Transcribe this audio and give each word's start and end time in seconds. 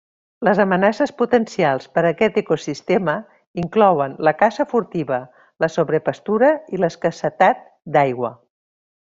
Les 0.47 0.59
amenaces 0.61 1.11
potencials 1.17 1.85
per 1.97 2.03
aquest 2.11 2.39
ecosistema 2.41 3.15
inclouen 3.65 4.15
la 4.29 4.33
caça 4.41 4.65
furtiva, 4.73 5.21
la 5.65 5.71
sobrepastura 5.75 6.51
i 6.79 6.83
l'escassedat 6.83 7.63
d'aigua. 7.99 8.35